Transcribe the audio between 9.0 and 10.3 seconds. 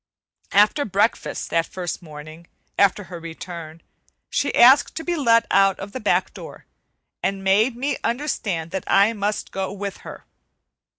must go with her.